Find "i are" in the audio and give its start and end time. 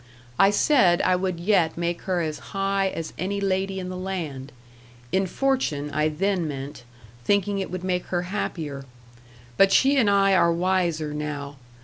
10.09-10.51